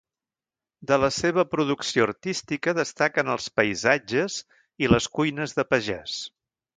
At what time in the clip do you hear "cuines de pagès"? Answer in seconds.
5.19-6.17